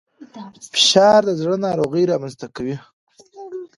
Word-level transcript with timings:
فشار 0.73 1.21
د 1.27 1.31
زړه 1.41 1.55
ناروغۍ 1.65 2.03
رامنځته 2.11 2.47
کوي 2.55 2.77